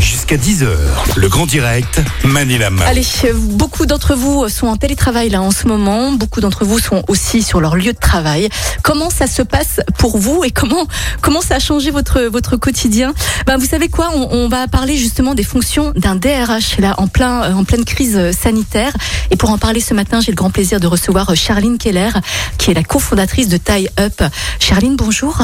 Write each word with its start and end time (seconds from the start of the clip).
Jusqu'à 0.00 0.36
10h, 0.36 0.66
le 1.16 1.28
grand 1.28 1.46
direct, 1.46 2.00
Manila. 2.24 2.70
Allez, 2.86 3.04
beaucoup 3.34 3.84
d'entre 3.84 4.14
vous 4.14 4.48
sont 4.48 4.68
en 4.68 4.76
télétravail 4.76 5.28
là 5.28 5.42
en 5.42 5.50
ce 5.50 5.66
moment. 5.66 6.12
Beaucoup 6.12 6.40
d'entre 6.40 6.64
vous 6.64 6.78
sont 6.78 7.02
aussi 7.08 7.42
sur 7.42 7.60
leur 7.60 7.76
lieu 7.76 7.92
de 7.92 7.98
travail. 7.98 8.48
Comment 8.82 9.10
ça 9.10 9.26
se 9.26 9.42
passe 9.42 9.80
pour 9.98 10.18
vous 10.18 10.44
et 10.44 10.50
comment 10.50 10.86
comment 11.20 11.40
ça 11.40 11.56
a 11.56 11.58
changé 11.58 11.90
votre 11.90 12.22
votre 12.22 12.56
quotidien? 12.56 13.12
Ben 13.46 13.56
vous 13.56 13.66
savez 13.66 13.88
quoi? 13.88 14.10
On, 14.14 14.28
on 14.30 14.48
va 14.48 14.66
parler 14.68 14.96
justement 14.96 15.34
des 15.34 15.44
fonctions 15.44 15.92
d'un 15.96 16.14
DRH 16.14 16.78
là 16.78 16.94
en 16.98 17.06
plein 17.06 17.42
euh, 17.42 17.52
en 17.54 17.64
pleine 17.64 17.84
crise 17.84 18.16
euh, 18.16 18.32
sanitaire. 18.32 18.92
Et 19.30 19.36
pour 19.36 19.50
en 19.50 19.58
parler 19.58 19.80
ce 19.80 19.94
matin, 19.94 20.20
j'ai 20.20 20.32
le 20.32 20.36
grand 20.36 20.50
plaisir 20.50 20.80
de 20.80 20.86
recevoir 20.86 21.30
euh, 21.30 21.34
Charline 21.34 21.78
Keller, 21.78 22.10
qui 22.56 22.70
est 22.70 22.74
la 22.74 22.84
cofondatrice 22.84 23.48
de 23.48 23.56
Tie 23.56 23.88
Up. 23.98 24.22
Charline, 24.58 24.96
bonjour. 24.96 25.38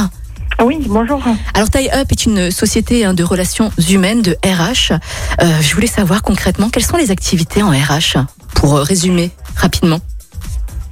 Oui, 0.63 0.79
bonjour. 0.89 1.23
Alors 1.55 1.71
Tie 1.71 1.91
Up 1.91 2.09
est 2.11 2.27
une 2.27 2.51
société 2.51 3.05
hein, 3.05 3.15
de 3.15 3.25
relations 3.25 3.71
humaines 3.89 4.21
de 4.21 4.37
RH. 4.45 4.93
Euh, 4.93 5.61
je 5.61 5.75
voulais 5.75 5.87
savoir 5.87 6.23
concrètement 6.23 6.69
quelles 6.69 6.85
sont 6.85 6.99
les 6.99 7.11
activités 7.11 7.63
en 7.63 7.71
RH 7.71 8.19
pour 8.55 8.79
résumer 8.79 9.31
rapidement. 9.57 10.01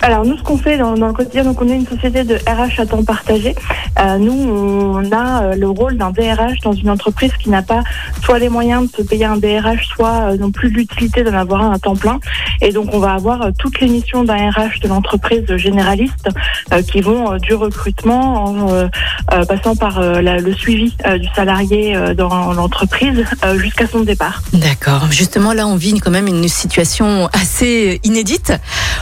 Alors 0.00 0.24
nous, 0.24 0.36
ce 0.38 0.42
qu'on 0.42 0.56
fait 0.58 0.78
dans, 0.78 0.94
dans 0.94 1.08
le 1.08 1.12
quotidien, 1.12 1.42
donc 1.44 1.60
on 1.60 1.68
est 1.68 1.74
une 1.74 1.86
société 1.86 2.22
de 2.24 2.36
RH 2.46 2.80
à 2.80 2.86
temps 2.86 3.02
partagé. 3.02 3.54
Euh, 3.98 4.16
nous, 4.18 4.32
on 4.32 5.10
a 5.12 5.42
euh, 5.42 5.54
le 5.56 5.68
rôle 5.68 5.96
d'un 5.96 6.10
DRH 6.12 6.60
dans 6.62 6.72
une 6.72 6.88
entreprise 6.88 7.32
qui 7.42 7.50
n'a 7.50 7.62
pas 7.62 7.82
soit 8.24 8.38
les 8.38 8.48
moyens 8.48 8.90
de 8.90 8.96
se 8.96 9.02
payer 9.02 9.24
un 9.24 9.36
DRH, 9.36 9.86
soit 9.88 10.30
euh, 10.32 10.36
non 10.36 10.52
plus 10.52 10.70
l'utilité 10.70 11.24
d'en 11.24 11.34
avoir 11.34 11.62
un 11.62 11.72
à 11.72 11.78
temps 11.80 11.96
plein. 11.96 12.20
Et 12.60 12.72
donc 12.72 12.90
on 12.92 13.00
va 13.00 13.12
avoir 13.14 13.42
euh, 13.42 13.50
toutes 13.58 13.80
les 13.80 13.88
missions 13.88 14.22
d'un 14.22 14.50
RH 14.50 14.80
de 14.82 14.88
l'entreprise 14.88 15.44
généraliste 15.56 16.28
euh, 16.72 16.80
qui 16.82 17.00
vont 17.00 17.36
du 17.38 17.54
recrutement 17.54 18.44
en 18.44 18.70
euh, 18.72 18.86
euh, 19.32 19.44
passant 19.46 19.74
par 19.74 20.00
la- 20.00 20.38
le 20.38 20.54
suivi 20.54 20.94
du 21.20 21.28
salarié 21.34 21.96
euh, 21.96 22.14
dans 22.14 22.52
l'entreprise 22.52 23.24
euh, 23.44 23.58
jusqu'à 23.58 23.88
son 23.88 24.00
départ. 24.00 24.42
D'accord. 24.52 25.10
Justement, 25.10 25.52
là, 25.52 25.66
on 25.66 25.74
vit 25.76 25.98
quand 25.98 26.12
même 26.12 26.28
une 26.28 26.46
situation 26.48 27.28
assez 27.32 28.00
inédite. 28.04 28.52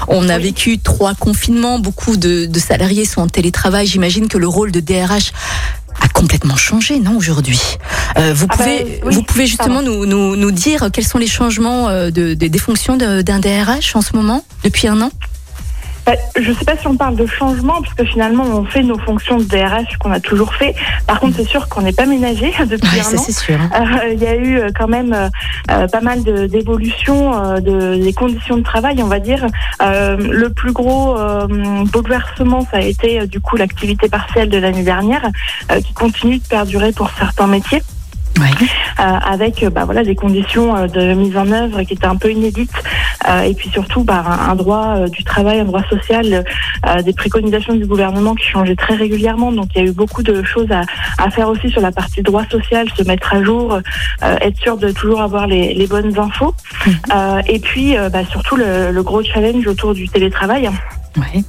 On 0.08 0.28
a 0.30 0.36
Oui. 0.36 0.44
vécu 0.44 0.78
trois 0.86 1.14
confinements. 1.14 1.78
Beaucoup 1.80 2.16
de, 2.16 2.46
de 2.46 2.58
salariés 2.60 3.04
sont 3.04 3.20
en 3.20 3.26
télétravail. 3.28 3.86
J'imagine 3.88 4.28
que 4.28 4.38
le 4.38 4.46
rôle 4.46 4.70
de 4.70 4.78
DRH 4.80 5.32
a 6.00 6.08
complètement 6.08 6.56
changé, 6.56 7.00
non, 7.00 7.16
aujourd'hui 7.16 7.60
Euh, 8.18 8.32
Vous 8.34 8.46
Ah 8.50 8.56
pouvez, 8.56 8.78
bah, 8.84 8.90
oui, 9.06 9.14
vous 9.14 9.22
pouvez 9.24 9.46
justement 9.46 9.82
nous, 9.82 10.06
nous, 10.06 10.36
nous 10.36 10.50
dire 10.52 10.88
quels 10.92 11.06
sont 11.06 11.18
les 11.18 11.26
changements 11.26 11.88
euh, 11.88 12.10
de, 12.10 12.34
de- 12.34 12.46
des 12.46 12.58
fonctions 12.58 12.96
d'un 12.96 13.40
DRH 13.40 13.96
en 13.96 14.00
ce 14.02 14.14
moment, 14.14 14.44
depuis 14.62 14.86
un 14.88 15.00
an? 15.02 15.10
Je 16.38 16.50
ne 16.50 16.54
sais 16.54 16.64
pas 16.64 16.76
si 16.76 16.86
on 16.86 16.96
parle 16.96 17.16
de 17.16 17.26
changement, 17.26 17.80
parce 17.82 17.94
que 17.94 18.04
finalement, 18.04 18.44
on 18.44 18.64
fait 18.64 18.82
nos 18.82 18.98
fonctions 18.98 19.38
de 19.38 19.44
DRH 19.44 19.96
qu'on 19.98 20.12
a 20.12 20.20
toujours 20.20 20.54
fait. 20.54 20.74
Par 21.06 21.18
contre, 21.20 21.36
c'est 21.36 21.48
sûr 21.48 21.68
qu'on 21.68 21.82
n'est 21.82 21.92
pas 21.92 22.06
ménagé 22.06 22.52
depuis 22.66 22.98
Ouais, 22.98 23.04
un 23.14 23.18
an. 23.18 23.22
c'est 23.22 23.32
sûr. 23.32 23.58
hein. 23.60 23.70
Euh, 24.04 24.12
Il 24.12 24.22
y 24.22 24.26
a 24.26 24.36
eu 24.36 24.58
euh, 24.58 24.68
quand 24.76 24.88
même 24.88 25.30
euh, 25.70 25.88
pas 25.88 26.00
mal 26.00 26.22
de- 26.22 26.46
d'évolutions 26.46 27.34
euh, 27.36 27.60
de, 27.60 27.96
des 28.02 28.12
conditions 28.12 28.56
de 28.56 28.62
travail, 28.62 29.02
on 29.02 29.06
va 29.08 29.18
dire. 29.18 29.46
Le 29.80 30.48
plus 30.48 30.72
gros 30.72 31.16
bouleversement, 31.92 32.66
ça 32.70 32.78
a 32.78 32.80
été 32.82 33.26
du 33.26 33.40
coup 33.40 33.56
l'activité 33.56 34.08
partielle 34.08 34.48
de 34.48 34.58
l'année 34.58 34.82
dernière, 34.84 35.22
qui 35.84 35.92
continue 35.94 36.38
de 36.38 36.44
perdurer 36.46 36.92
pour 36.92 37.10
certains 37.18 37.46
métiers 37.46 37.82
Ouais. 38.38 38.44
euh, 39.00 39.02
avec 39.02 39.64
bah, 39.72 39.86
voilà 39.86 40.04
des 40.04 40.14
conditions 40.14 40.86
de 40.86 41.14
mise 41.14 41.38
en 41.38 41.50
œuvre 41.52 41.82
qui 41.84 41.94
étaient 41.94 42.04
un 42.06 42.16
peu 42.16 42.30
inédites 42.30 42.70
et 43.44 43.54
puis 43.54 43.68
surtout 43.70 44.04
bah, 44.04 44.22
un, 44.26 44.54
droit 44.54 44.96
euh, 44.96 45.08
du 45.08 45.24
travail, 45.24 45.60
un 45.60 45.64
droit 45.64 45.82
social, 45.88 46.44
euh, 46.86 47.02
des 47.02 47.12
préconisations 47.12 47.74
du 47.74 47.86
gouvernement 47.86 48.34
qui 48.34 48.46
changeaient 48.46 48.76
très 48.76 48.94
régulièrement. 48.94 49.52
Donc 49.52 49.68
il 49.74 49.82
y 49.82 49.84
a 49.84 49.88
eu 49.88 49.92
beaucoup 49.92 50.22
de 50.22 50.42
choses 50.42 50.70
à, 50.70 50.82
à 51.18 51.30
faire 51.30 51.48
aussi 51.48 51.70
sur 51.70 51.80
la 51.80 51.92
partie 51.92 52.22
droit 52.22 52.44
social, 52.50 52.88
se 52.96 53.02
mettre 53.04 53.34
à 53.34 53.42
jour, 53.42 53.74
euh, 53.74 54.36
être 54.40 54.58
sûr 54.58 54.76
de 54.76 54.90
toujours 54.90 55.20
avoir 55.22 55.46
les, 55.46 55.74
les 55.74 55.86
bonnes 55.86 56.18
infos. 56.18 56.54
Euh, 57.14 57.42
et 57.46 57.58
puis 57.58 57.96
euh, 57.96 58.08
bah, 58.08 58.24
surtout 58.30 58.56
le, 58.56 58.90
le 58.90 59.02
gros 59.02 59.22
challenge 59.22 59.66
autour 59.66 59.94
du 59.94 60.08
télétravail. 60.08 60.70
Ouais. 61.16 61.42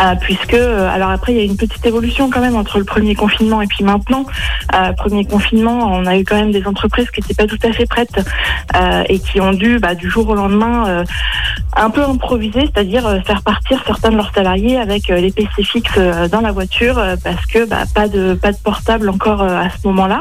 Euh, 0.00 0.14
puisque 0.20 0.54
euh, 0.54 0.88
alors 0.88 1.10
après 1.10 1.32
il 1.32 1.38
y 1.38 1.40
a 1.40 1.44
une 1.44 1.56
petite 1.56 1.84
évolution 1.84 2.30
quand 2.30 2.40
même 2.40 2.56
entre 2.56 2.78
le 2.78 2.84
premier 2.84 3.14
confinement 3.14 3.60
et 3.60 3.66
puis 3.66 3.84
maintenant. 3.84 4.24
Euh, 4.74 4.92
premier 4.92 5.24
confinement, 5.24 5.90
on 5.92 6.06
a 6.06 6.16
eu 6.16 6.24
quand 6.24 6.36
même 6.36 6.52
des 6.52 6.66
entreprises 6.66 7.10
qui 7.10 7.20
n'étaient 7.20 7.34
pas 7.34 7.46
tout 7.46 7.58
à 7.62 7.72
fait 7.72 7.86
prêtes 7.86 8.20
euh, 8.76 9.04
et 9.08 9.18
qui 9.18 9.40
ont 9.40 9.52
dû 9.52 9.78
bah, 9.78 9.94
du 9.94 10.08
jour 10.08 10.28
au 10.28 10.34
lendemain 10.34 10.88
euh, 10.88 11.04
un 11.76 11.90
peu 11.90 12.02
improviser, 12.02 12.60
c'est-à-dire 12.62 13.06
euh, 13.06 13.20
faire 13.20 13.42
partir 13.42 13.82
certains 13.86 14.10
de 14.10 14.16
leurs 14.16 14.32
salariés 14.34 14.78
avec 14.78 15.08
les 15.08 15.30
PC 15.30 15.62
fixes 15.62 15.98
dans 16.30 16.40
la 16.40 16.52
voiture 16.52 16.98
euh, 16.98 17.16
parce 17.22 17.44
que 17.46 17.66
bah, 17.66 17.84
pas 17.94 18.08
de 18.08 18.34
pas 18.34 18.52
de 18.52 18.58
portable 18.58 19.08
encore 19.08 19.42
à 19.42 19.68
ce 19.70 19.86
moment-là. 19.88 20.20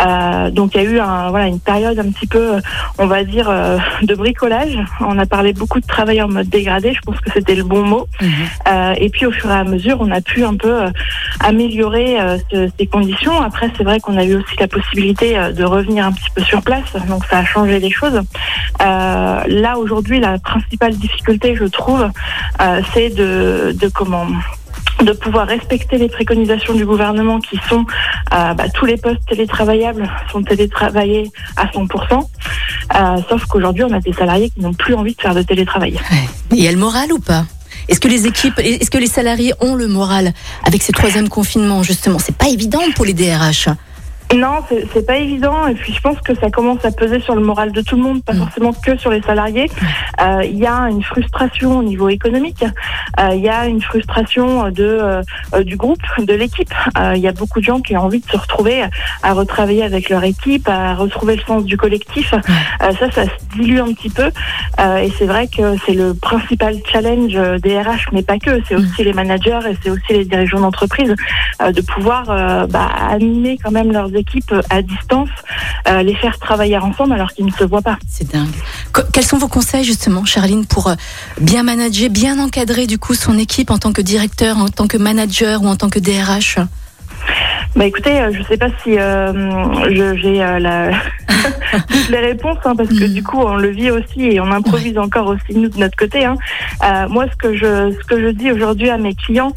Euh, 0.00 0.50
donc 0.50 0.74
il 0.74 0.82
y 0.82 0.86
a 0.86 0.90
eu 0.90 0.98
un, 1.00 1.30
voilà 1.30 1.46
une 1.46 1.60
période 1.60 1.98
un 1.98 2.10
petit 2.10 2.26
peu, 2.26 2.60
on 2.98 3.06
va 3.06 3.24
dire, 3.24 3.48
euh, 3.48 3.78
de 4.02 4.14
bricolage. 4.14 4.78
On 5.00 5.18
a 5.18 5.26
parlé 5.26 5.52
beaucoup 5.52 5.80
de 5.80 5.86
travail 5.86 6.22
en 6.22 6.28
mode 6.28 6.48
dégradé. 6.48 6.92
Je 6.92 7.00
pense 7.00 7.18
que 7.20 7.30
c'était 7.32 7.54
le 7.54 7.64
bon 7.64 7.84
mot. 7.84 8.06
Mhm. 8.20 8.30
Euh, 8.68 8.94
et 9.00 9.08
puis 9.10 9.26
au 9.26 9.32
fur 9.32 9.50
et 9.50 9.54
à 9.54 9.64
mesure, 9.64 9.96
on 10.00 10.10
a 10.10 10.20
pu 10.20 10.44
un 10.44 10.54
peu 10.56 10.82
euh, 10.82 10.90
améliorer 11.40 12.20
euh, 12.20 12.38
ce- 12.50 12.68
ces 12.78 12.86
conditions. 12.86 13.40
Après, 13.40 13.70
c'est 13.76 13.84
vrai 13.84 14.00
qu'on 14.00 14.16
a 14.16 14.24
eu 14.24 14.34
aussi 14.36 14.56
la 14.58 14.68
possibilité 14.68 15.38
euh, 15.38 15.52
de 15.52 15.64
revenir 15.64 16.06
un 16.06 16.12
petit 16.12 16.30
peu 16.34 16.42
sur 16.42 16.62
place, 16.62 16.92
donc 17.08 17.24
ça 17.26 17.38
a 17.38 17.44
changé 17.44 17.78
les 17.80 17.90
choses. 17.90 18.20
Là 18.80 19.78
aujourd'hui, 19.78 20.20
la 20.20 20.38
principale 20.38 20.94
difficulté, 20.96 21.54
je 21.56 21.64
trouve, 21.64 22.08
c'est 22.94 23.10
de, 23.10 23.74
comment 23.94 24.26
de 25.02 25.12
pouvoir 25.12 25.46
respecter 25.46 25.96
les 25.96 26.08
préconisations 26.08 26.74
du 26.74 26.84
gouvernement 26.84 27.38
qui 27.40 27.58
sont 27.68 27.84
bah, 28.30 28.54
tous 28.74 28.84
les 28.86 28.96
postes 28.96 29.24
télétravaillables 29.28 30.10
sont 30.32 30.42
télétravaillés 30.42 31.30
à 31.56 31.66
100%, 31.66 31.86
euh, 32.94 33.16
sauf 33.28 33.44
qu'aujourd'hui 33.46 33.84
on 33.84 33.92
a 33.92 34.00
des 34.00 34.12
salariés 34.12 34.50
qui 34.50 34.60
n'ont 34.60 34.74
plus 34.74 34.94
envie 34.94 35.14
de 35.14 35.20
faire 35.20 35.34
de 35.34 35.42
télétravail. 35.42 35.94
Ouais. 35.94 36.28
Il 36.52 36.62
y 36.62 36.68
a 36.68 36.72
le 36.72 36.78
moral 36.78 37.12
ou 37.12 37.18
pas? 37.20 37.44
Est-ce 37.88 38.00
que 38.00 38.08
les 38.08 38.26
équipes, 38.26 38.58
est-ce 38.58 38.90
que 38.90 38.98
les 38.98 39.06
salariés 39.06 39.52
ont 39.60 39.74
le 39.74 39.88
moral 39.88 40.32
avec 40.64 40.82
ces 40.82 40.92
troisième 40.92 41.28
confinement 41.28 41.82
justement? 41.82 42.18
C'est 42.18 42.36
pas 42.36 42.48
évident 42.48 42.82
pour 42.94 43.04
les 43.04 43.14
DRH. 43.14 43.68
Non, 44.36 44.62
c'est 44.92 45.06
pas 45.06 45.16
évident. 45.16 45.66
Et 45.68 45.74
puis 45.74 45.92
je 45.94 46.00
pense 46.02 46.20
que 46.20 46.34
ça 46.34 46.50
commence 46.50 46.84
à 46.84 46.90
peser 46.90 47.18
sur 47.20 47.34
le 47.34 47.40
moral 47.40 47.72
de 47.72 47.80
tout 47.80 47.96
le 47.96 48.02
monde, 48.02 48.22
pas 48.22 48.34
Mm. 48.34 48.38
forcément 48.38 48.72
que 48.74 48.96
sur 48.98 49.10
les 49.10 49.22
salariés. 49.22 49.70
Euh, 50.20 50.42
Il 50.44 50.58
y 50.58 50.66
a 50.66 50.88
une 50.90 51.02
frustration 51.02 51.78
au 51.78 51.82
niveau 51.82 52.08
économique. 52.10 52.62
Euh, 53.18 53.30
Il 53.34 53.40
y 53.40 53.48
a 53.48 53.66
une 53.66 53.80
frustration 53.80 54.70
de 54.70 54.84
euh, 54.84 55.22
euh, 55.54 55.64
du 55.64 55.76
groupe, 55.76 56.02
de 56.18 56.34
l'équipe. 56.34 56.72
Euh, 56.98 57.12
Il 57.16 57.22
y 57.22 57.28
a 57.28 57.32
beaucoup 57.32 57.60
de 57.60 57.64
gens 57.64 57.80
qui 57.80 57.96
ont 57.96 58.02
envie 58.02 58.20
de 58.20 58.26
se 58.30 58.36
retrouver 58.36 58.84
à 59.22 59.32
retravailler 59.32 59.82
avec 59.82 60.10
leur 60.10 60.22
équipe, 60.24 60.68
à 60.68 60.94
retrouver 60.94 61.36
le 61.36 61.42
sens 61.42 61.64
du 61.64 61.76
collectif. 61.78 62.34
Euh, 62.34 62.92
ça, 62.98 63.10
ça 63.10 63.24
se 63.24 63.56
dilue 63.56 63.78
un 63.80 63.92
petit 63.94 64.10
peu. 64.10 64.30
Euh, 64.80 64.96
et 64.98 65.10
c'est 65.18 65.26
vrai 65.26 65.48
que 65.48 65.76
c'est 65.86 65.94
le 65.94 66.12
principal 66.14 66.76
challenge 66.92 67.32
euh, 67.34 67.58
des 67.58 67.80
RH, 67.80 68.08
mais 68.12 68.22
pas 68.22 68.38
que. 68.38 68.60
C'est 68.68 68.74
aussi 68.74 69.04
les 69.04 69.14
managers 69.14 69.60
et 69.70 69.76
c'est 69.82 69.90
aussi 69.90 70.10
les 70.12 70.24
dirigeants 70.26 70.60
d'entreprise 70.60 71.14
euh, 71.62 71.72
de 71.72 71.80
pouvoir 71.80 72.24
euh, 72.28 72.66
bah, 72.66 72.88
animer 73.10 73.58
quand 73.62 73.70
même 73.70 73.90
leurs 73.90 74.10
équipes 74.18 74.54
à 74.70 74.82
distance, 74.82 75.30
euh, 75.88 76.02
les 76.02 76.14
faire 76.14 76.38
travailler 76.38 76.78
ensemble 76.78 77.12
alors 77.12 77.32
qu'ils 77.32 77.46
ne 77.46 77.52
se 77.52 77.64
voient 77.64 77.82
pas. 77.82 77.98
C'est 78.08 78.30
dingue. 78.30 78.54
Quels 79.12 79.24
sont 79.24 79.38
vos 79.38 79.48
conseils 79.48 79.84
justement, 79.84 80.24
Charline, 80.24 80.66
pour 80.66 80.88
euh, 80.88 80.94
bien 81.40 81.62
manager, 81.62 82.10
bien 82.10 82.38
encadrer 82.38 82.86
du 82.86 82.98
coup 82.98 83.14
son 83.14 83.38
équipe 83.38 83.70
en 83.70 83.78
tant 83.78 83.92
que 83.92 84.02
directeur, 84.02 84.58
en 84.58 84.68
tant 84.68 84.86
que 84.86 84.96
manager 84.96 85.62
ou 85.62 85.66
en 85.66 85.76
tant 85.76 85.88
que 85.88 85.98
DRH 85.98 86.58
Bah 87.76 87.86
écoutez, 87.86 88.20
euh, 88.20 88.32
je 88.32 88.42
sais 88.44 88.56
pas 88.56 88.68
si 88.82 88.98
euh, 88.98 90.14
j'ai 90.20 90.42
euh, 90.42 90.58
la... 90.58 90.90
toutes 92.08 92.16
les 92.16 92.26
réponses, 92.26 92.56
hein, 92.64 92.74
parce 92.74 92.88
que 92.88 93.04
Mhm. 93.04 93.12
du 93.12 93.22
coup 93.22 93.38
on 93.38 93.56
le 93.56 93.68
vit 93.68 93.90
aussi 93.90 94.22
et 94.24 94.40
on 94.40 94.50
improvise 94.50 94.96
encore 94.98 95.26
aussi 95.28 95.54
nous 95.54 95.68
de 95.68 95.78
notre 95.78 95.96
côté. 95.96 96.24
Hein. 96.24 96.36
Euh, 96.84 97.06
moi, 97.08 97.26
ce 97.30 97.36
que 97.36 97.54
je 97.54 97.92
ce 97.92 98.04
que 98.06 98.18
je 98.20 98.28
dis 98.28 98.50
aujourd'hui 98.50 98.88
à 98.88 98.96
mes 98.96 99.14
clients, 99.14 99.52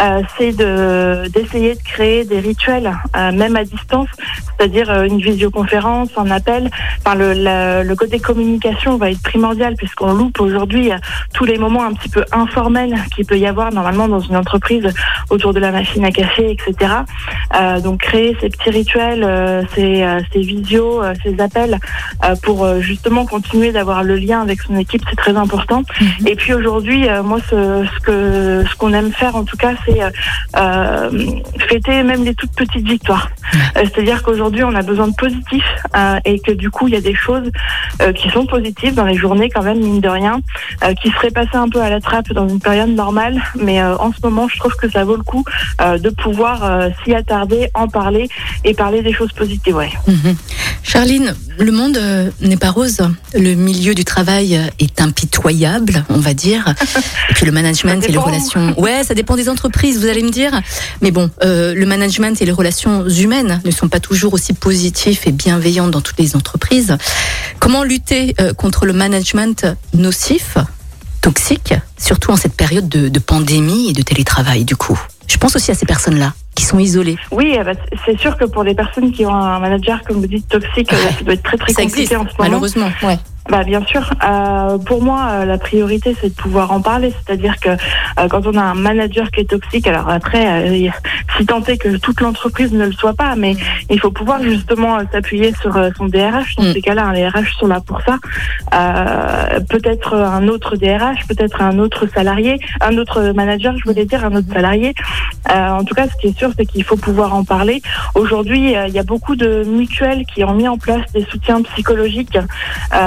euh, 0.00 0.22
c'est 0.38 0.52
de 0.56 1.26
d'essayer 1.28 1.74
de 1.74 1.82
créer 1.82 2.24
des 2.24 2.38
rituels, 2.38 2.92
euh, 3.16 3.32
même 3.32 3.56
à 3.56 3.64
distance, 3.64 4.08
c'est-à-dire 4.56 4.88
euh, 4.90 5.04
une 5.04 5.20
visioconférence, 5.20 6.10
un 6.16 6.30
appel. 6.30 6.70
Enfin, 7.04 7.16
le, 7.16 7.32
la- 7.32 7.82
le 7.82 7.94
côté 7.96 8.20
communication 8.20 8.96
va 8.98 9.10
être 9.10 9.22
primordial 9.22 9.74
puisqu'on 9.74 10.12
loupe 10.14 10.40
aujourd'hui 10.40 10.92
euh, 10.92 10.96
tous 11.34 11.44
les 11.44 11.58
moments 11.58 11.84
un 11.84 11.92
petit 11.94 12.08
peu 12.08 12.24
informels 12.32 12.94
qu'il 13.14 13.26
peut 13.26 13.38
y 13.38 13.46
avoir 13.46 13.72
normalement 13.72 14.06
dans 14.06 14.20
une 14.20 14.36
entreprise 14.36 14.88
autour 15.30 15.52
de 15.54 15.58
la 15.60 15.72
machine 15.72 16.04
à 16.04 16.12
café, 16.12 16.52
etc. 16.52 16.92
Euh, 17.60 17.80
donc 17.80 18.00
créer 18.00 18.36
ces 18.40 18.48
petits 18.50 18.70
rituels, 18.70 19.24
euh, 19.24 19.62
ces, 19.74 20.02
euh, 20.04 20.20
ces 20.32 20.40
visios, 20.40 21.02
euh, 21.02 21.14
ces 21.24 21.40
appels 21.40 21.78
pour 22.42 22.64
euh, 22.64 22.80
justement 22.80 23.26
continuer 23.26 23.72
d'avoir 23.72 24.02
le 24.02 24.16
lien 24.16 24.40
avec 24.40 24.60
son 24.62 24.76
équipe, 24.76 25.02
c'est 25.08 25.16
très 25.16 25.36
important. 25.36 25.82
Mhm. 26.00 26.26
Et 26.26 26.36
puis 26.36 26.52
aujourd'hui, 26.54 27.08
euh, 27.08 27.22
moi, 27.22 27.38
ce, 27.50 27.84
ce 27.94 28.00
que 28.00 28.64
ce 28.68 28.76
qu'on 28.76 28.92
aime 28.92 29.12
faire 29.12 29.36
en 29.36 29.44
tout 29.44 29.56
cas, 29.56 29.74
c'est 29.84 30.02
euh, 30.02 30.10
euh, 30.56 31.10
fêter 31.68 32.02
même 32.02 32.24
les 32.24 32.34
toutes 32.34 32.52
petites 32.52 32.86
victoires. 32.86 33.30
Euh, 33.76 33.84
C'est-à-dire 33.84 34.22
qu'aujourd'hui, 34.22 34.64
on 34.64 34.74
a 34.74 34.82
besoin 34.82 35.08
de 35.08 35.14
positif 35.14 35.64
euh, 35.96 36.18
et 36.24 36.40
que 36.40 36.52
du 36.52 36.70
coup, 36.70 36.88
il 36.88 36.94
y 36.94 36.96
a 36.96 37.00
des 37.00 37.14
choses 37.14 37.50
euh, 38.02 38.12
qui 38.12 38.28
sont 38.30 38.46
positives 38.46 38.94
dans 38.94 39.04
les 39.04 39.16
journées 39.16 39.50
quand 39.50 39.62
même, 39.62 39.78
mine 39.78 40.00
de 40.00 40.08
rien, 40.08 40.40
euh, 40.84 40.94
qui 40.94 41.10
seraient 41.10 41.30
passées 41.30 41.56
un 41.56 41.68
peu 41.68 41.80
à 41.80 41.90
la 41.90 42.00
trappe 42.00 42.32
dans 42.32 42.48
une 42.48 42.60
période 42.60 42.90
normale. 42.90 43.40
Mais 43.54 43.80
euh, 43.82 43.96
en 43.96 44.12
ce 44.12 44.18
moment, 44.22 44.48
je 44.48 44.58
trouve 44.58 44.74
que 44.76 44.90
ça 44.90 45.04
vaut 45.04 45.16
le 45.16 45.22
coup 45.22 45.44
euh, 45.80 45.98
de 45.98 46.10
pouvoir 46.10 46.64
euh, 46.64 46.88
s'y 47.04 47.14
attarder, 47.14 47.68
en 47.74 47.88
parler 47.88 48.28
et 48.64 48.74
parler 48.74 49.02
des 49.02 49.12
choses 49.12 49.32
positives. 49.32 49.76
Ouais. 49.76 49.90
Mhm. 50.06 50.36
Charline, 50.82 51.34
le 51.58 51.72
monde 51.72 51.85
euh, 51.96 52.30
n'est 52.40 52.56
pas 52.56 52.70
rose. 52.70 52.98
Le 53.34 53.54
milieu 53.54 53.94
du 53.94 54.04
travail 54.04 54.56
euh, 54.56 54.66
est 54.78 55.00
impitoyable, 55.00 56.04
on 56.08 56.18
va 56.18 56.34
dire. 56.34 56.74
Et 57.30 57.34
puis 57.34 57.46
le 57.46 57.52
management 57.52 58.04
et 58.08 58.12
les 58.12 58.18
relations. 58.18 58.78
Ouais, 58.80 59.04
ça 59.04 59.14
dépend 59.14 59.36
des 59.36 59.48
entreprises, 59.48 59.98
vous 59.98 60.06
allez 60.06 60.22
me 60.22 60.30
dire. 60.30 60.60
Mais 61.02 61.10
bon, 61.10 61.30
euh, 61.44 61.74
le 61.74 61.86
management 61.86 62.40
et 62.40 62.44
les 62.44 62.52
relations 62.52 63.06
humaines 63.08 63.60
ne 63.64 63.70
sont 63.70 63.88
pas 63.88 64.00
toujours 64.00 64.34
aussi 64.34 64.52
positifs 64.52 65.26
et 65.26 65.32
bienveillants 65.32 65.88
dans 65.88 66.00
toutes 66.00 66.18
les 66.18 66.36
entreprises. 66.36 66.96
Comment 67.58 67.84
lutter 67.84 68.34
euh, 68.40 68.52
contre 68.52 68.86
le 68.86 68.92
management 68.92 69.66
nocif, 69.94 70.56
toxique, 71.20 71.74
surtout 71.98 72.30
en 72.30 72.36
cette 72.36 72.54
période 72.54 72.88
de, 72.88 73.08
de 73.08 73.18
pandémie 73.18 73.90
et 73.90 73.92
de 73.92 74.02
télétravail, 74.02 74.64
du 74.64 74.76
coup? 74.76 75.00
Je 75.26 75.38
pense 75.38 75.56
aussi 75.56 75.70
à 75.70 75.74
ces 75.74 75.86
personnes-là 75.86 76.34
sont. 76.74 77.16
Oui, 77.30 77.54
eh 77.58 77.62
ben, 77.62 77.76
c'est 78.04 78.18
sûr 78.18 78.36
que 78.36 78.44
pour 78.44 78.62
les 78.64 78.74
personnes 78.74 79.12
qui 79.12 79.24
ont 79.26 79.34
un 79.34 79.58
manager, 79.60 80.02
comme 80.04 80.18
vous 80.20 80.26
dites, 80.26 80.48
toxique, 80.48 80.92
euh, 80.92 80.96
ça 81.18 81.24
doit 81.24 81.34
être 81.34 81.42
très 81.42 81.56
très 81.56 81.72
Ça 81.72 81.82
compliqué 81.82 82.02
existe, 82.02 82.12
en 82.16 82.24
ce 82.24 82.24
moment. 82.24 82.34
malheureusement. 82.38 82.90
Ouais. 83.02 83.18
Bah 83.48 83.62
bien 83.62 83.84
sûr. 83.86 84.10
Euh, 84.28 84.76
pour 84.78 85.02
moi, 85.02 85.28
euh, 85.30 85.44
la 85.44 85.56
priorité 85.58 86.16
c'est 86.20 86.30
de 86.30 86.34
pouvoir 86.34 86.72
en 86.72 86.80
parler. 86.80 87.12
C'est-à-dire 87.24 87.58
que 87.60 87.68
euh, 87.70 88.28
quand 88.28 88.46
on 88.46 88.54
a 88.56 88.62
un 88.62 88.74
manager 88.74 89.30
qui 89.30 89.40
est 89.40 89.50
toxique, 89.50 89.86
alors 89.86 90.08
après, 90.08 90.68
euh, 90.68 90.90
si 91.36 91.46
tant 91.46 91.62
est 91.62 91.76
que 91.78 91.96
toute 91.96 92.20
l'entreprise 92.20 92.72
ne 92.72 92.86
le 92.86 92.92
soit 92.92 93.14
pas, 93.14 93.36
mais 93.36 93.54
il 93.88 94.00
faut 94.00 94.10
pouvoir 94.10 94.42
justement 94.42 94.96
euh, 94.98 95.02
s'appuyer 95.12 95.54
sur 95.60 95.78
son 95.96 96.06
DRH. 96.06 96.56
Dans 96.56 96.64
Mm. 96.64 96.72
ces 96.72 96.80
cas-là, 96.82 97.04
hein, 97.06 97.12
les 97.12 97.28
RH 97.28 97.54
sont 97.60 97.66
là 97.68 97.80
pour 97.80 98.00
ça. 98.02 98.18
Euh, 98.74 99.60
peut-être 99.68 100.14
un 100.14 100.48
autre 100.48 100.76
DRH, 100.76 101.26
peut-être 101.28 101.62
un 101.62 101.78
autre 101.78 102.06
salarié, 102.12 102.58
un 102.80 102.96
autre 102.98 103.32
manager, 103.32 103.76
je 103.78 103.84
voulais 103.84 104.04
dire, 104.06 104.24
un 104.24 104.34
autre 104.34 104.48
salarié. 104.52 104.94
Euh, 105.54 105.68
en 105.70 105.84
tout 105.84 105.94
cas, 105.94 106.06
ce 106.08 106.16
qui 106.20 106.28
est 106.28 106.38
sûr, 106.38 106.50
c'est 106.58 106.66
qu'il 106.66 106.82
faut 106.82 106.96
pouvoir 106.96 107.34
en 107.34 107.44
parler. 107.44 107.80
Aujourd'hui, 108.14 108.74
il 108.88 108.92
y 108.94 108.98
a 108.98 109.02
beaucoup 109.04 109.36
de 109.36 109.62
mutuelles 109.64 110.24
qui 110.34 110.42
ont 110.42 110.54
mis 110.54 110.66
en 110.66 110.78
place 110.78 111.02
des 111.12 111.24
soutiens 111.24 111.62
psychologiques. 111.62 112.38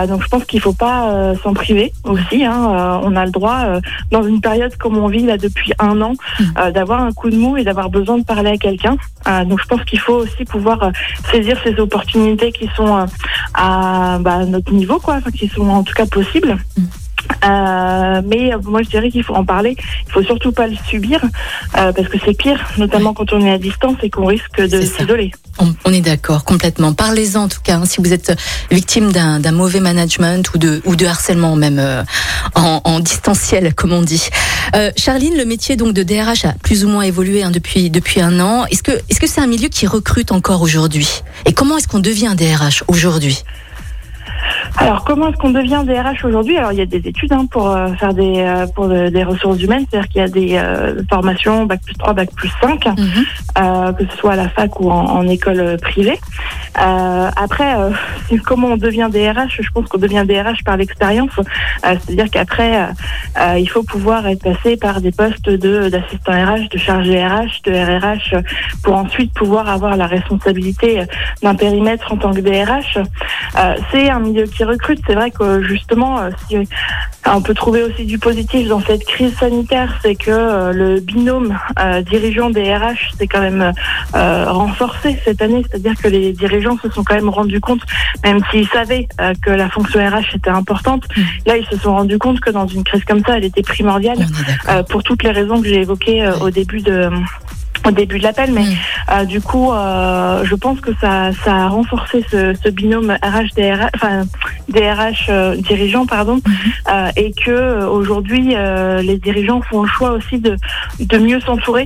Donc, 0.07 0.23
pense 0.29 0.45
qu'il 0.45 0.61
faut 0.61 0.73
pas 0.73 1.11
euh, 1.11 1.35
s'en 1.43 1.53
priver 1.53 1.91
aussi. 2.03 2.45
Hein. 2.45 2.71
Euh, 2.71 2.99
on 3.03 3.15
a 3.15 3.25
le 3.25 3.31
droit, 3.31 3.61
euh, 3.65 3.81
dans 4.11 4.23
une 4.23 4.41
période 4.41 4.75
comme 4.77 4.97
on 4.97 5.07
vit 5.07 5.25
là 5.25 5.37
depuis 5.37 5.73
un 5.79 6.01
an, 6.01 6.13
euh, 6.57 6.71
d'avoir 6.71 7.01
un 7.01 7.11
coup 7.11 7.29
de 7.29 7.35
mou 7.35 7.57
et 7.57 7.63
d'avoir 7.63 7.89
besoin 7.89 8.17
de 8.17 8.23
parler 8.23 8.51
à 8.51 8.57
quelqu'un. 8.57 8.97
Euh, 9.27 9.45
donc, 9.45 9.59
je 9.61 9.67
pense 9.67 9.83
qu'il 9.83 9.99
faut 9.99 10.15
aussi 10.15 10.45
pouvoir 10.45 10.83
euh, 10.83 10.91
saisir 11.31 11.57
ces 11.63 11.79
opportunités 11.79 12.51
qui 12.51 12.69
sont 12.75 12.97
euh, 12.97 13.05
à 13.53 14.17
bah, 14.19 14.45
notre 14.45 14.71
niveau, 14.73 14.99
quoi, 14.99 15.19
qui 15.35 15.47
sont 15.47 15.67
en 15.67 15.83
tout 15.83 15.93
cas 15.93 16.05
possibles. 16.05 16.57
Mm. 16.77 16.83
Euh, 17.45 18.21
mais 18.25 18.53
euh, 18.53 18.57
moi 18.63 18.81
je 18.83 18.89
dirais 18.89 19.09
qu'il 19.09 19.23
faut 19.23 19.35
en 19.35 19.45
parler. 19.45 19.75
Il 20.07 20.11
faut 20.11 20.23
surtout 20.23 20.51
pas 20.51 20.67
le 20.67 20.75
subir 20.87 21.21
euh, 21.77 21.91
parce 21.93 22.07
que 22.07 22.17
c'est 22.23 22.33
pire, 22.37 22.59
notamment 22.77 23.13
quand 23.13 23.31
on 23.33 23.45
est 23.45 23.51
à 23.51 23.57
distance 23.57 23.97
et 24.03 24.09
qu'on 24.09 24.25
risque 24.25 24.57
de 24.57 24.67
C'est 24.81 24.85
s'isoler. 24.85 25.31
On, 25.59 25.73
on 25.85 25.93
est 25.93 26.01
d'accord 26.01 26.43
complètement. 26.43 26.93
Parlez-en 26.93 27.43
en 27.43 27.47
tout 27.47 27.61
cas. 27.63 27.75
hein, 27.75 27.85
si 27.85 28.01
vous 28.01 28.13
êtes 28.13 28.37
victime 28.71 29.11
d'un 29.11 29.51
mauvais 29.51 29.79
management 29.79 30.53
ou 30.53 30.57
de 30.57 30.81
ou 30.85 30.95
de 30.95 31.05
harcèlement 31.05 31.55
même 31.55 31.79
euh, 31.79 32.03
en, 32.55 32.81
en 32.83 32.99
distanciel 32.99 33.73
comme 33.73 33.93
on 33.93 34.01
dit. 34.01 34.27
Euh, 34.75 34.91
Charline, 34.95 35.35
le 35.37 35.45
métier 35.45 35.75
donc 35.75 35.93
de 35.93 36.03
DRH 36.03 36.45
a 36.45 36.53
plus 36.63 36.85
ou 36.85 36.89
moins 36.89 37.01
évolué 37.03 37.43
hein, 37.43 37.51
depuis 37.51 37.89
depuis 37.89 38.21
un 38.21 38.39
an. 38.39 38.65
Est-ce 38.65 38.83
que 38.83 38.91
est-ce 39.09 39.19
que 39.19 39.27
c'est 39.27 39.41
un 39.41 39.47
milieu 39.47 39.69
qui 39.69 39.87
recrute 39.87 40.31
encore 40.31 40.61
aujourd'hui? 40.61 41.07
Et 41.45 41.53
comment 41.53 41.77
est-ce 41.77 41.87
qu'on 41.87 41.99
devient 41.99 42.33
DRH 42.37 42.83
aujourd'hui? 42.87 43.43
Alors, 44.81 45.03
comment 45.03 45.27
est-ce 45.29 45.37
qu'on 45.37 45.49
devient 45.49 45.83
DRH 45.85 46.23
aujourd'hui? 46.23 46.57
Alors, 46.57 46.71
il 46.71 46.79
y 46.79 46.81
a 46.81 46.85
des 46.85 47.05
études 47.05 47.33
hein, 47.33 47.45
pour 47.51 47.67
euh, 47.69 47.89
faire 47.95 48.13
des 48.13 48.35
euh, 48.39 48.65
pour 48.73 48.87
de- 48.87 49.09
des 49.09 49.23
ressources 49.23 49.61
humaines, 49.61 49.85
c'est-à-dire 49.89 50.07
qu'il 50.09 50.21
y 50.21 50.23
a 50.23 50.27
des 50.29 50.55
euh, 50.57 51.01
formations 51.09 51.65
bac 51.65 51.81
plus 51.85 51.95
3, 51.95 52.13
bac 52.13 52.29
plus 52.33 52.49
5, 52.61 52.87
euh, 52.87 53.91
que 53.93 54.05
ce 54.09 54.17
soit 54.17 54.33
à 54.33 54.35
la 54.37 54.47
fac 54.47 54.79
ou 54.79 54.89
en, 54.89 55.03
en 55.05 55.27
école 55.27 55.59
euh, 55.59 55.77
privée. 55.77 56.17
Euh, 56.81 57.29
après, 57.35 57.75
euh, 57.77 57.89
comment 58.45 58.67
on 58.69 58.77
devient 58.77 59.09
DRH 59.11 59.59
Je 59.61 59.69
pense 59.73 59.85
qu'on 59.89 59.97
devient 59.97 60.23
DRH 60.25 60.63
par 60.63 60.77
l'expérience, 60.77 61.31
Euh, 61.85 61.95
c'est-à-dire 62.05 62.29
qu'après, 62.31 62.81
euh, 62.81 62.85
euh, 63.41 63.59
il 63.59 63.67
faut 63.69 63.83
pouvoir 63.83 64.25
être 64.27 64.43
passé 64.43 64.77
par 64.77 65.01
des 65.01 65.11
postes 65.11 65.49
de 65.49 65.89
d'assistant 65.89 66.31
RH, 66.31 66.69
de 66.71 66.77
chargé 66.77 67.25
RH, 67.25 67.63
de 67.65 67.71
RRH, 67.73 68.33
euh, 68.33 68.41
pour 68.83 68.95
ensuite 68.95 69.33
pouvoir 69.33 69.67
avoir 69.69 69.97
la 69.97 70.07
responsabilité 70.07 71.01
euh, 71.01 71.05
d'un 71.43 71.55
périmètre 71.55 72.11
en 72.13 72.17
tant 72.17 72.33
que 72.33 72.39
DRH. 72.41 72.97
Euh, 72.97 73.75
c'est 73.91 74.09
un 74.09 74.19
milieu 74.19 74.43
qui 74.45 74.63
recrute. 74.69 74.99
C'est 75.05 75.15
vrai 75.15 75.31
que 75.31 75.61
justement, 75.61 76.19
euh, 76.19 76.29
si, 76.47 76.57
on 77.25 77.41
peut 77.41 77.53
trouver 77.53 77.83
aussi 77.83 78.05
du 78.05 78.17
positif 78.17 78.67
dans 78.67 78.81
cette 78.81 79.05
crise 79.05 79.35
sanitaire, 79.37 79.93
c'est 80.01 80.15
que 80.15 80.31
euh, 80.31 80.71
le 80.71 80.99
binôme 80.99 81.57
euh, 81.79 82.01
dirigeant 82.01 82.49
DRH 82.49 83.11
s'est 83.17 83.27
quand 83.27 83.41
même 83.41 83.73
renforcé 84.13 85.19
cette 85.25 85.41
année. 85.41 85.63
C'est-à-dire 85.69 85.95
que 86.01 86.07
les 86.07 86.33
dirigeants 86.33 86.77
se 86.81 86.89
sont 86.89 87.03
quand 87.03 87.15
même 87.15 87.29
rendus 87.29 87.61
compte, 87.61 87.81
même 88.23 88.39
s'ils 88.49 88.67
savaient 88.67 89.07
que 89.41 89.51
la 89.51 89.69
fonction 89.69 89.99
RH 89.99 90.35
était 90.35 90.49
importante, 90.49 91.03
Mm. 91.15 91.21
là 91.47 91.57
ils 91.57 91.65
se 91.65 91.77
sont 91.77 91.93
rendus 91.93 92.17
compte 92.17 92.39
que 92.39 92.49
dans 92.49 92.67
une 92.67 92.83
crise 92.83 93.03
comme 93.03 93.23
ça, 93.25 93.37
elle 93.37 93.45
était 93.45 93.61
primordiale 93.61 94.19
pour 94.89 95.03
toutes 95.03 95.23
les 95.23 95.31
raisons 95.31 95.61
que 95.61 95.67
j'ai 95.67 95.81
évoquées 95.81 96.29
au 96.41 96.49
début 96.49 96.81
de 96.81 97.09
au 97.87 97.91
début 97.91 98.17
de 98.19 98.23
l'appel, 98.23 98.51
mais 98.51 98.61
Mm. 98.63 98.73
euh, 99.11 99.25
du 99.25 99.41
coup, 99.41 99.71
euh, 99.71 100.43
je 100.43 100.55
pense 100.55 100.79
que 100.81 100.91
ça, 101.01 101.31
ça 101.45 101.55
a 101.55 101.67
renforcé 101.69 102.23
ce, 102.29 102.53
ce 102.63 102.69
binôme 102.69 103.11
RH 103.23 103.55
DRH, 103.55 103.89
enfin 103.95 104.23
DRH 104.67 105.27
euh, 105.29 105.55
dirigeant, 105.55 106.05
pardon, 106.05 106.39
euh, 106.91 107.09
et 107.15 107.31
que 107.33 107.49
euh, 107.51 107.87
aujourd'hui 107.87 108.53
euh, 108.55 109.01
les 109.01 109.17
dirigeants 109.17 109.61
font 109.61 109.83
le 109.83 109.89
choix 109.89 110.11
aussi 110.11 110.39
de 110.39 110.55
de 110.99 111.17
mieux 111.17 111.39
s'entourer. 111.39 111.85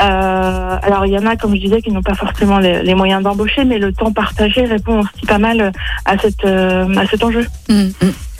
Euh, 0.00 0.76
alors 0.82 1.06
il 1.06 1.12
y 1.12 1.18
en 1.18 1.26
a, 1.26 1.36
comme 1.36 1.54
je 1.54 1.60
disais, 1.60 1.80
qui 1.82 1.90
n'ont 1.90 2.02
pas 2.02 2.14
forcément 2.14 2.58
les, 2.58 2.82
les 2.82 2.94
moyens 2.94 3.22
d'embaucher, 3.22 3.64
mais 3.64 3.78
le 3.78 3.92
temps 3.92 4.12
partagé 4.12 4.64
répond 4.64 5.00
aussi 5.00 5.26
pas 5.26 5.38
mal 5.38 5.72
à 6.04 6.18
cette 6.18 6.44
euh, 6.44 6.94
à 6.96 7.06
cet 7.06 7.24
enjeu. 7.24 7.46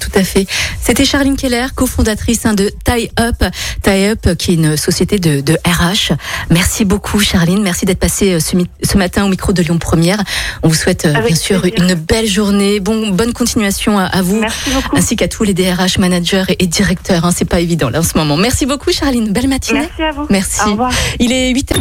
Tout 0.00 0.10
à 0.18 0.24
fait. 0.24 0.46
C'était 0.82 1.04
Charline 1.04 1.36
Keller, 1.36 1.66
cofondatrice 1.74 2.46
hein, 2.46 2.54
de 2.54 2.72
Tie 2.84 3.10
Up, 3.20 3.36
Tie 3.82 4.06
Up 4.06 4.36
qui 4.36 4.52
est 4.52 4.54
une 4.54 4.76
société 4.76 5.18
de, 5.18 5.40
de 5.40 5.54
RH. 5.64 6.14
Merci 6.50 6.84
beaucoup 6.84 7.20
Charline, 7.20 7.62
merci 7.62 7.84
d'être 7.84 8.00
passée 8.00 8.32
euh, 8.32 8.40
ce, 8.40 8.96
matin 8.96 9.24
au 9.24 9.28
micro 9.28 9.52
de 9.52 9.62
Lyon 9.62 9.78
Première. 9.78 10.22
On 10.62 10.68
vous 10.68 10.74
souhaite 10.74 11.04
euh, 11.04 11.14
Avec 11.14 11.28
bien 11.28 11.36
sûr 11.36 11.60
plaisir. 11.60 11.84
une 11.84 11.94
belle 11.94 12.26
journée, 12.26 12.80
bon, 12.80 13.10
bonne 13.10 13.32
continuation 13.32 13.98
à, 13.98 14.04
à 14.04 14.22
vous. 14.22 14.40
Merci 14.40 14.70
beaucoup. 14.70 14.96
Ainsi 14.96 15.16
qu'à 15.16 15.28
tous 15.28 15.44
les 15.44 15.54
DRH, 15.54 15.98
managers 15.98 16.44
et, 16.48 16.64
et 16.64 16.66
directeurs. 16.66 17.24
Hein, 17.24 17.32
c'est 17.36 17.44
pas 17.44 17.60
évident 17.60 17.90
là 17.90 18.00
en 18.00 18.02
ce 18.02 18.16
moment. 18.16 18.36
Merci 18.36 18.66
beaucoup 18.66 18.90
Charline. 18.90 19.32
Belle 19.32 19.48
matinée. 19.48 19.80
Merci 19.80 20.02
à 20.02 20.12
vous. 20.12 20.26
Merci. 20.30 20.60
Au 20.66 20.72
revoir. 20.72 20.92
Il 21.18 21.32
est 21.32 21.50
8 21.50 21.72
h 21.72 21.80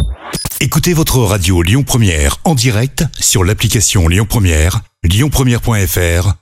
Écoutez 0.60 0.92
votre 0.92 1.18
radio 1.20 1.62
Lyon 1.62 1.84
Première 1.84 2.36
en 2.44 2.54
direct 2.54 3.04
sur 3.18 3.44
l'application 3.44 4.08
Lyon 4.08 4.26
Première, 4.28 4.80
lyonpremière.fr 5.04 6.39